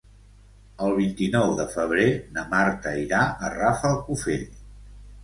[0.85, 2.05] El vint-i-nou de febrer
[2.37, 4.39] na Marta irà a Rafelcofer.